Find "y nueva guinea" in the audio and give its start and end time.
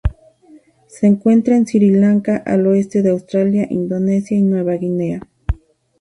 4.35-5.21